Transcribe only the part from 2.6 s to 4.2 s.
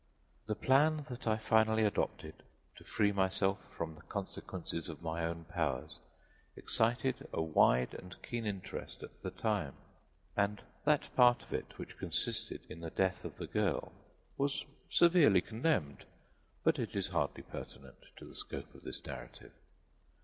to free myself from the